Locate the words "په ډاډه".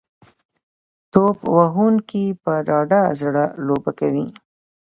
2.43-3.01